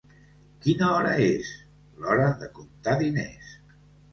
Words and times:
Quina 0.63 0.87
hora 0.93 1.11
és? 1.25 1.51
—L'hora 1.99 2.33
de 2.41 2.51
comptar 2.59 2.99
diners. 3.07 3.57